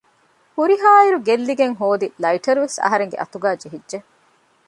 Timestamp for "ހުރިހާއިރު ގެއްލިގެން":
0.55-1.75